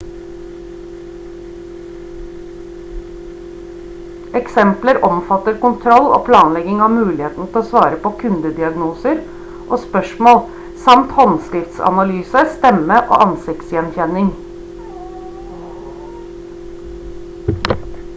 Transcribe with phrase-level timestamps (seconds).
[4.39, 9.21] eksempler omfatter kontroll og planlegging av muligheten til å svare på kundediagnoser
[9.67, 10.41] og spørsmål
[10.89, 14.33] samt håndskriftsanalyse stemme og ansikts gjenkjenning